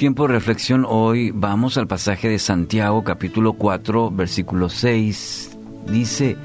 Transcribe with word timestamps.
tiempo 0.00 0.26
de 0.26 0.32
reflexión 0.32 0.86
hoy 0.88 1.30
vamos 1.30 1.76
al 1.76 1.86
pasaje 1.86 2.30
de 2.30 2.38
Santiago 2.38 3.04
capítulo 3.04 3.52
4 3.52 4.10
versículo 4.10 4.70
6. 4.70 5.58
Dice, 5.92 6.38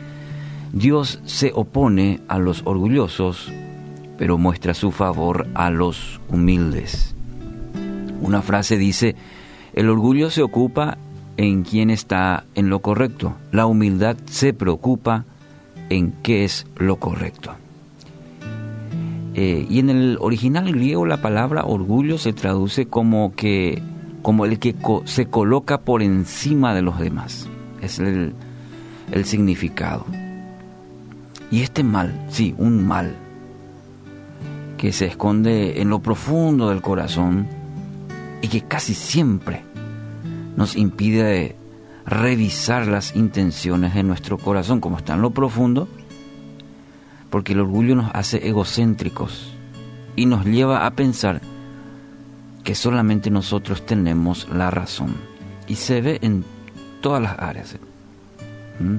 Dios 0.73 1.21
se 1.23 1.53
opone 1.55 2.19
a 2.27 2.37
los 2.37 2.63
orgullosos, 2.65 3.53
pero 4.17 4.37
muestra 4.37 4.73
su 4.73 4.91
favor 4.91 5.47
a 5.53 5.69
los 5.69 6.19
humildes. 6.27 7.15
Una 8.19 8.41
frase 8.41 8.75
dice, 8.75 9.15
el 9.71 9.89
orgullo 9.89 10.31
se 10.31 10.41
ocupa 10.41 10.97
en 11.37 11.63
quien 11.63 11.91
está 11.91 12.43
en 12.55 12.69
lo 12.69 12.79
correcto, 12.79 13.37
la 13.53 13.67
humildad 13.67 14.17
se 14.25 14.51
preocupa 14.51 15.23
en 15.87 16.11
qué 16.23 16.43
es 16.43 16.67
lo 16.75 16.97
correcto. 16.97 17.55
Eh, 19.37 19.67
y 19.69 19.79
en 19.79 19.89
el 19.89 20.17
original 20.21 20.71
griego 20.71 21.05
la 21.05 21.21
palabra 21.21 21.65
orgullo 21.65 22.17
se 22.17 22.31
traduce 22.31 22.85
como 22.85 23.35
que 23.35 23.83
como 24.21 24.45
el 24.45 24.59
que 24.59 24.73
se 25.03 25.27
coloca 25.27 25.81
por 25.81 26.01
encima 26.01 26.73
de 26.73 26.81
los 26.81 26.97
demás. 26.97 27.47
Es 27.81 27.99
el, 27.99 28.33
el 29.11 29.25
significado. 29.25 30.05
Y 31.51 31.61
este 31.61 31.83
mal, 31.83 32.25
sí, 32.29 32.55
un 32.57 32.87
mal, 32.87 33.13
que 34.77 34.91
se 34.93 35.05
esconde 35.05 35.79
en 35.79 35.89
lo 35.89 35.99
profundo 35.99 36.69
del 36.69 36.81
corazón 36.81 37.45
y 38.41 38.47
que 38.47 38.61
casi 38.61 38.95
siempre 38.95 39.63
nos 40.55 40.75
impide 40.75 41.55
revisar 42.05 42.87
las 42.87 43.15
intenciones 43.15 43.93
de 43.93 44.01
nuestro 44.01 44.37
corazón, 44.39 44.79
como 44.79 44.97
está 44.97 45.13
en 45.13 45.21
lo 45.21 45.31
profundo, 45.31 45.87
porque 47.35 47.51
el 47.51 47.59
orgullo 47.59 47.95
nos 47.95 48.11
hace 48.13 48.47
egocéntricos 48.47 49.51
y 50.15 50.25
nos 50.25 50.45
lleva 50.45 50.85
a 50.85 50.91
pensar 50.91 51.41
que 52.63 52.75
solamente 52.75 53.29
nosotros 53.29 53.85
tenemos 53.85 54.47
la 54.47 54.71
razón. 54.71 55.15
Y 55.67 55.75
se 55.75 55.99
ve 55.99 56.19
en 56.21 56.45
todas 57.01 57.21
las 57.21 57.37
áreas. 57.37 57.75
¿Mm? 58.79 58.95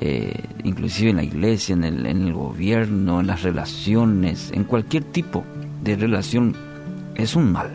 Eh, 0.00 0.42
inclusive 0.64 1.10
en 1.10 1.16
la 1.18 1.22
iglesia, 1.22 1.74
en 1.74 1.84
el, 1.84 2.04
en 2.04 2.22
el 2.22 2.32
gobierno, 2.32 3.20
en 3.20 3.28
las 3.28 3.44
relaciones, 3.44 4.50
en 4.52 4.64
cualquier 4.64 5.04
tipo 5.04 5.44
de 5.84 5.94
relación, 5.94 6.56
es 7.14 7.36
un 7.36 7.52
mal. 7.52 7.70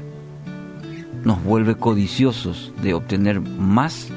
Nos 1.23 1.41
vuelve 1.45 1.75
codiciosos 1.75 2.73
de 2.83 2.93
obtener 2.93 3.39
más 3.39 4.09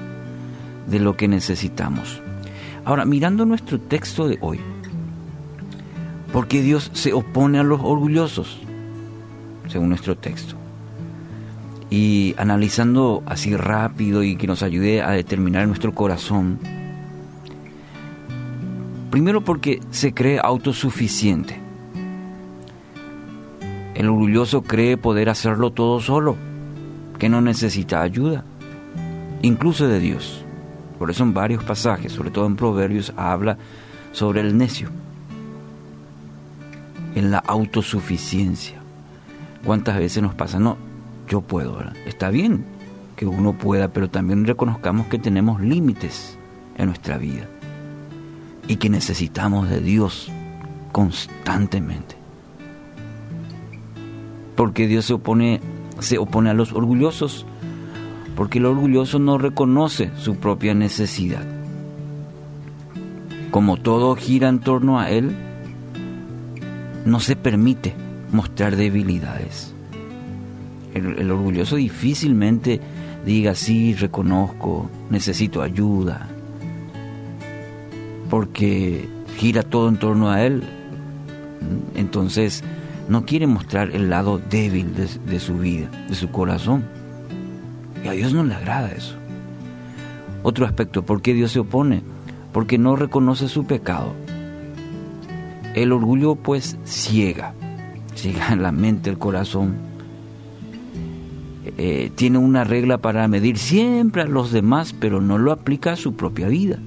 de 0.89 0.99
lo 0.99 1.17
que 1.17 1.29
necesitamos. 1.29 2.21
Ahora, 2.85 3.05
mirando 3.05 3.47
nuestro 3.47 3.79
texto 3.79 4.27
de 4.27 4.39
hoy, 4.41 4.59
porque 6.33 6.63
Dios 6.63 6.91
se 6.95 7.13
opone 7.13 7.59
a 7.59 7.63
los 7.63 7.81
orgullosos, 7.83 8.59
según 9.69 9.91
nuestro 9.91 10.17
texto. 10.17 10.57
Y 11.91 12.35
analizando 12.39 13.23
así 13.27 13.55
rápido 13.55 14.23
y 14.23 14.37
que 14.37 14.47
nos 14.47 14.63
ayude 14.63 15.03
a 15.03 15.11
determinar 15.11 15.69
nuestro 15.69 15.95
corazón, 15.95 16.59
primero 19.11 19.43
porque 19.43 19.81
se 19.91 20.15
cree 20.15 20.41
autosuficiente. 20.43 21.61
El 23.95 24.09
orgulloso 24.09 24.63
cree 24.63 24.97
poder 24.97 25.29
hacerlo 25.29 25.71
todo 25.71 26.01
solo, 26.01 26.37
que 27.19 27.29
no 27.29 27.43
necesita 27.43 28.01
ayuda, 28.01 28.43
incluso 29.43 29.87
de 29.87 30.01
Dios. 30.01 30.43
Por 30.99 31.11
eso 31.11 31.25
en 31.25 31.35
varios 31.35 31.63
pasajes, 31.63 32.13
sobre 32.13 32.31
todo 32.31 32.47
en 32.47 32.57
Proverbios, 32.57 33.13
habla 33.17 33.59
sobre 34.13 34.41
el 34.41 34.57
necio 34.57 34.89
en 37.15 37.31
la 37.31 37.39
autosuficiencia. 37.39 38.77
¿Cuántas 39.65 39.99
veces 39.99 40.23
nos 40.23 40.35
pasa? 40.35 40.59
No, 40.59 40.77
yo 41.29 41.41
puedo, 41.41 41.79
Está 42.07 42.31
bien 42.31 42.65
que 43.17 43.27
uno 43.27 43.53
pueda, 43.53 43.89
pero 43.89 44.11
también 44.11 44.45
reconozcamos 44.45 45.07
que 45.07 45.19
tenemos 45.19 45.61
límites 45.61 46.39
en 46.77 46.87
nuestra 46.87 47.19
vida 47.19 47.47
y 48.67 48.77
que 48.77 48.89
necesitamos 48.89 49.69
de 49.69 49.81
Dios 49.81 50.31
constantemente. 50.91 52.17
Porque 54.57 54.87
Dios 54.87 55.07
se 55.07 55.15
opone, 55.15 55.61
se 56.01 56.19
opone 56.19 56.51
a 56.51 56.55
los 56.55 56.73
orgullosos, 56.73 57.47
porque 58.37 58.59
el 58.59 58.67
orgulloso 58.67 59.19
no 59.19 59.39
reconoce 59.39 60.11
su 60.17 60.37
propia 60.37 60.75
necesidad. 60.75 61.45
Como 63.51 63.77
todo 63.77 64.17
gira 64.17 64.49
en 64.49 64.61
torno 64.61 64.99
a 64.99 65.11
Él, 65.11 65.35
no 67.05 67.21
se 67.21 67.37
permite 67.37 67.95
mostrar 68.33 68.77
debilidades. 68.77 69.73
El, 70.95 71.31
orgulloso 71.31 71.77
difícilmente 71.77 72.81
diga, 73.25 73.55
sí, 73.55 73.95
reconozco, 73.95 74.91
necesito 75.11 75.63
ayuda, 75.63 76.29
porque 78.29 79.09
gira 79.37 79.63
todo 79.63 79.89
en 79.89 79.97
torno 79.97 80.31
a 80.31 80.43
él. 80.43 80.63
Entonces, 81.95 82.63
no 83.09 83.25
quiere 83.25 83.47
mostrar 83.47 83.91
el 83.91 84.11
lado 84.11 84.39
débil 84.39 84.95
de, 84.95 85.09
de 85.27 85.41
su 85.41 85.59
vida, 85.59 85.89
de 86.09 86.15
su 86.15 86.31
corazón. 86.31 86.85
Y 88.05 88.09
a 88.09 88.13
Dios 88.13 88.33
no 88.33 88.43
le 88.45 88.55
agrada 88.55 88.91
eso. 88.91 89.15
Otro 90.43 90.67
aspecto, 90.67 91.05
¿por 91.05 91.23
qué 91.23 91.35
Dios 91.35 91.53
se 91.53 91.61
opone? 91.61 92.03
Porque 92.53 92.77
no 92.77 92.97
reconoce 92.97 93.49
su 93.49 93.65
pecado. 93.65 94.13
El 95.75 95.93
orgullo 95.93 96.35
pues 96.35 96.77
ciega, 96.85 97.55
ciega 98.15 98.55
la 98.57 98.73
mente, 98.73 99.11
el 99.11 99.19
corazón. 99.19 99.75
Eh, 101.79 102.11
tiene 102.15 102.39
una 102.39 102.65
regla 102.65 102.99
para 102.99 103.27
medir 103.29 103.57
siempre 103.57 104.23
a 104.23 104.27
los 104.27 104.53
demás, 104.53 104.93
pero 104.93 105.21
no 105.21 105.39
lo 105.39 105.53
aplica 105.53 105.93
a 105.93 105.97
su 105.97 106.15
propia 106.15 106.49
vida. 106.49 106.79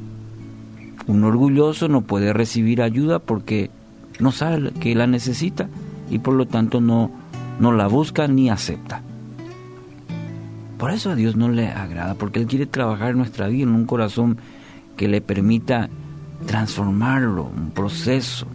Un 1.07 1.23
orgulloso 1.23 1.87
no 1.87 2.01
puede 2.01 2.33
recibir 2.33 2.81
ayuda 2.81 3.19
porque 3.19 3.69
no 4.19 4.31
sabe 4.31 4.71
que 4.71 4.95
la 4.95 5.07
necesita 5.07 5.69
y 6.09 6.19
por 6.19 6.33
lo 6.33 6.45
tanto 6.45 6.81
no, 6.81 7.11
no 7.59 7.71
la 7.71 7.87
busca 7.87 8.27
ni 8.27 8.49
acepta. 8.49 9.01
Por 10.77 10.91
eso 10.91 11.11
a 11.11 11.15
Dios 11.15 11.35
no 11.35 11.49
le 11.49 11.69
agrada, 11.69 12.15
porque 12.15 12.39
Él 12.39 12.47
quiere 12.47 12.65
trabajar 12.65 13.15
nuestra 13.15 13.47
vida 13.47 13.63
en 13.63 13.69
un 13.69 13.85
corazón 13.85 14.37
que 14.97 15.07
le 15.07 15.21
permita 15.21 15.89
transformarlo, 16.45 17.43
un 17.45 17.71
proceso, 17.71 18.45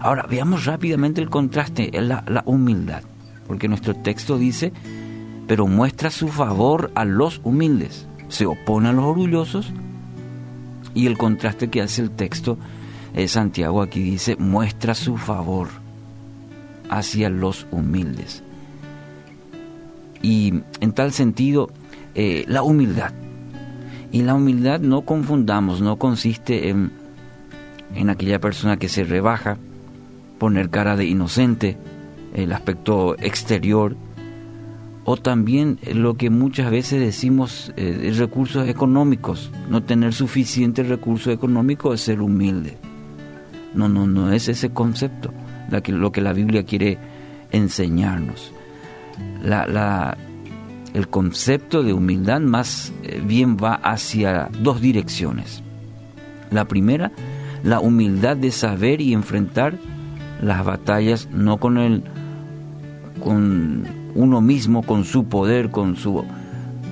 Ahora, 0.00 0.26
veamos 0.28 0.64
rápidamente 0.64 1.20
el 1.20 1.30
contraste, 1.30 1.90
la, 1.92 2.24
la 2.26 2.42
humildad, 2.46 3.02
porque 3.46 3.68
nuestro 3.68 3.94
texto 3.94 4.38
dice, 4.38 4.72
pero 5.46 5.66
muestra 5.66 6.10
su 6.10 6.28
favor 6.28 6.90
a 6.94 7.04
los 7.04 7.40
humildes, 7.42 8.06
se 8.28 8.46
opone 8.46 8.88
a 8.88 8.92
los 8.92 9.04
orgullosos, 9.04 9.72
y 10.94 11.06
el 11.06 11.18
contraste 11.18 11.68
que 11.68 11.82
hace 11.82 12.02
el 12.02 12.10
texto, 12.10 12.58
de 13.14 13.26
Santiago 13.26 13.82
aquí 13.82 14.00
dice, 14.00 14.36
muestra 14.36 14.94
su 14.94 15.16
favor 15.16 15.68
hacia 16.88 17.28
los 17.28 17.66
humildes. 17.70 18.42
Y 20.22 20.62
en 20.80 20.92
tal 20.92 21.12
sentido, 21.12 21.70
eh, 22.14 22.44
la 22.48 22.62
humildad. 22.62 23.12
Y 24.12 24.22
la 24.22 24.34
humildad 24.34 24.80
no 24.80 25.02
confundamos, 25.02 25.80
no 25.80 25.96
consiste 25.96 26.68
en, 26.68 26.92
en 27.94 28.10
aquella 28.10 28.40
persona 28.40 28.76
que 28.76 28.88
se 28.88 29.04
rebaja, 29.04 29.58
poner 30.38 30.70
cara 30.70 30.96
de 30.96 31.06
inocente, 31.06 31.76
el 32.34 32.52
aspecto 32.52 33.16
exterior, 33.18 33.96
o 35.04 35.16
también 35.16 35.78
lo 35.94 36.14
que 36.14 36.30
muchas 36.30 36.70
veces 36.70 37.00
decimos 37.00 37.72
eh, 37.76 38.12
recursos 38.16 38.68
económicos, 38.68 39.50
no 39.70 39.82
tener 39.82 40.12
suficiente 40.12 40.82
recurso 40.82 41.30
económico 41.30 41.94
es 41.94 42.02
ser 42.02 42.20
humilde. 42.20 42.76
No, 43.74 43.88
no, 43.88 44.06
no 44.06 44.32
es 44.32 44.48
ese 44.48 44.70
concepto 44.70 45.32
lo 45.86 46.12
que 46.12 46.20
la 46.20 46.32
Biblia 46.32 46.64
quiere 46.64 46.98
enseñarnos. 47.50 48.52
La, 49.42 50.16
el 50.94 51.08
concepto 51.08 51.82
de 51.82 51.92
humildad 51.92 52.40
más 52.40 52.92
eh, 53.02 53.20
bien 53.24 53.56
va 53.56 53.74
hacia 53.74 54.48
dos 54.60 54.80
direcciones. 54.80 55.62
La 56.50 56.66
primera, 56.66 57.12
la 57.62 57.80
humildad 57.80 58.36
de 58.36 58.50
saber 58.50 59.00
y 59.00 59.12
enfrentar 59.12 59.74
las 60.42 60.64
batallas 60.64 61.28
no 61.32 61.58
con 61.58 61.78
el 61.78 62.02
con 63.22 63.84
uno 64.14 64.40
mismo, 64.40 64.82
con 64.82 65.04
su 65.04 65.24
poder, 65.24 65.70
con 65.70 65.96
su 65.96 66.24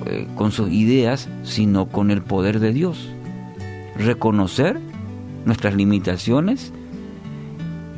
eh, 0.05 0.27
con 0.35 0.51
sus 0.51 0.69
ideas, 0.69 1.29
sino 1.43 1.87
con 1.87 2.11
el 2.11 2.21
poder 2.21 2.59
de 2.59 2.73
Dios. 2.73 3.09
Reconocer 3.97 4.79
nuestras 5.45 5.75
limitaciones 5.75 6.73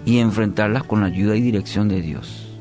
y 0.06 0.20
enfrentarlas 0.20 0.84
con 0.84 1.02
la 1.02 1.08
ayuda 1.08 1.36
y 1.36 1.42
dirección 1.42 1.90
de 1.90 2.02
Dios. 2.02 2.58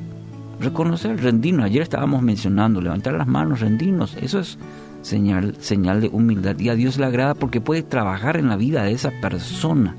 Reconocer, 0.61 1.23
rendirnos. 1.23 1.67
Ayer 1.67 1.83
estábamos 1.83 2.23
mencionando, 2.23 2.81
levantar 2.81 3.15
las 3.15 3.29
manos, 3.29 3.61
rendirnos. 3.61 4.17
Eso 4.17 4.41
es 4.41 4.59
señal, 5.03 5.55
señal 5.61 6.01
de 6.01 6.09
humildad. 6.09 6.59
Y 6.59 6.69
a 6.69 6.75
Dios 6.75 6.99
le 6.99 7.07
agrada 7.07 7.35
porque 7.35 7.61
puede 7.61 7.83
trabajar 7.83 8.37
en 8.37 8.49
la 8.49 8.57
vida 8.57 8.83
de 8.83 8.93
esa 8.93 9.13
persona 9.21 9.95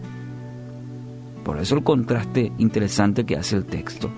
por 1.49 1.57
eso 1.57 1.75
el 1.75 1.83
contraste 1.83 2.51
interesante 2.59 3.25
que 3.25 3.35
hace 3.35 3.55
el 3.55 3.65
texto. 3.65 4.11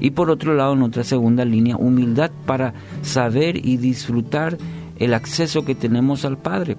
Y 0.00 0.12
por 0.12 0.30
otro 0.30 0.54
lado, 0.54 0.72
en 0.72 0.80
otra 0.80 1.04
segunda 1.04 1.44
línea, 1.44 1.76
humildad 1.76 2.30
para 2.46 2.72
saber 3.02 3.62
y 3.62 3.76
disfrutar 3.76 4.56
el 4.96 5.12
acceso 5.12 5.66
que 5.66 5.74
tenemos 5.74 6.24
al 6.24 6.38
Padre. 6.38 6.78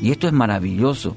Y 0.00 0.10
esto 0.10 0.26
es 0.26 0.32
maravilloso, 0.32 1.16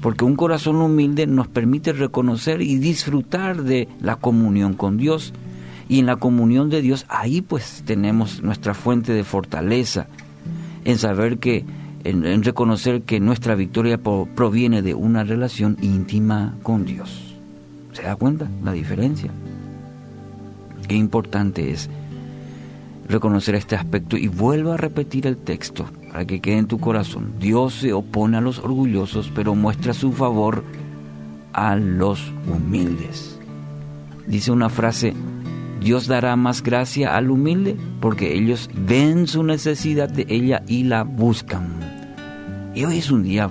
porque 0.00 0.24
un 0.24 0.34
corazón 0.34 0.76
humilde 0.76 1.26
nos 1.26 1.46
permite 1.46 1.92
reconocer 1.92 2.62
y 2.62 2.78
disfrutar 2.78 3.62
de 3.62 3.86
la 4.00 4.16
comunión 4.16 4.72
con 4.72 4.96
Dios. 4.96 5.34
Y 5.90 5.98
en 5.98 6.06
la 6.06 6.16
comunión 6.16 6.70
de 6.70 6.80
Dios, 6.80 7.04
ahí 7.10 7.42
pues 7.42 7.82
tenemos 7.84 8.42
nuestra 8.42 8.72
fuente 8.72 9.12
de 9.12 9.24
fortaleza, 9.24 10.06
en 10.86 10.96
saber 10.96 11.36
que, 11.36 11.66
en, 12.04 12.42
reconocer 12.42 13.02
que 13.02 13.20
nuestra 13.20 13.54
victoria 13.54 13.98
proviene 13.98 14.82
de 14.82 14.94
una 14.94 15.24
relación 15.24 15.76
íntima 15.80 16.56
con 16.62 16.84
Dios. 16.84 17.34
¿Se 17.92 18.02
da 18.02 18.16
cuenta 18.16 18.48
la 18.62 18.72
diferencia? 18.72 19.30
Qué 20.86 20.94
importante 20.94 21.70
es 21.70 21.90
reconocer 23.08 23.54
este 23.54 23.74
aspecto 23.74 24.16
y 24.16 24.28
vuelvo 24.28 24.72
a 24.72 24.76
repetir 24.76 25.26
el 25.26 25.36
texto 25.36 25.86
para 26.12 26.26
que 26.26 26.40
quede 26.40 26.58
en 26.58 26.66
tu 26.66 26.78
corazón. 26.78 27.34
Dios 27.38 27.74
se 27.74 27.92
opone 27.92 28.36
a 28.36 28.40
los 28.40 28.58
orgullosos, 28.58 29.30
pero 29.34 29.54
muestra 29.54 29.94
su 29.94 30.12
favor 30.12 30.62
a 31.52 31.76
los 31.76 32.32
humildes. 32.46 33.38
Dice 34.26 34.52
una 34.52 34.68
frase, 34.68 35.14
Dios 35.80 36.06
dará 36.06 36.34
más 36.36 36.62
gracia 36.62 37.16
al 37.16 37.30
humilde 37.30 37.76
porque 38.00 38.36
ellos 38.36 38.68
ven 38.74 39.26
su 39.26 39.42
necesidad 39.42 40.08
de 40.08 40.26
ella 40.28 40.62
y 40.66 40.84
la 40.84 41.04
buscan. 41.04 41.68
Y 42.74 42.84
hoy 42.84 42.98
es 42.98 43.10
un 43.10 43.22
día 43.22 43.50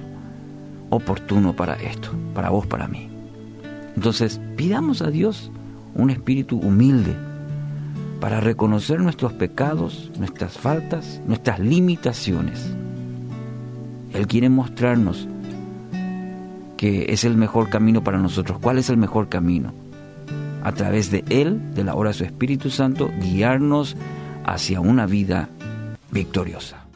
oportuno 0.89 1.55
para 1.55 1.75
esto, 1.75 2.09
para 2.33 2.49
vos, 2.49 2.65
para 2.65 2.87
mí. 2.87 3.09
Entonces, 3.95 4.39
pidamos 4.55 5.01
a 5.01 5.09
Dios 5.09 5.51
un 5.95 6.09
espíritu 6.09 6.57
humilde 6.59 7.15
para 8.19 8.39
reconocer 8.39 8.99
nuestros 8.99 9.33
pecados, 9.33 10.11
nuestras 10.17 10.57
faltas, 10.57 11.21
nuestras 11.25 11.59
limitaciones. 11.59 12.73
Él 14.13 14.27
quiere 14.27 14.49
mostrarnos 14.49 15.27
que 16.77 17.11
es 17.11 17.23
el 17.23 17.37
mejor 17.37 17.69
camino 17.69 18.03
para 18.03 18.19
nosotros. 18.19 18.59
¿Cuál 18.59 18.77
es 18.77 18.89
el 18.89 18.97
mejor 18.97 19.29
camino? 19.29 19.73
A 20.67 20.73
través 20.73 21.11
de 21.11 21.23
Él, 21.29 21.73
de 21.75 21.85
la 21.85 21.95
obra 21.95 22.09
de 22.09 22.13
su 22.15 22.25
Espíritu 22.25 22.69
Santo, 22.69 23.09
guiarnos 23.21 23.95
hacia 24.43 24.81
una 24.81 25.05
vida 25.05 25.47
victoriosa. 26.11 26.86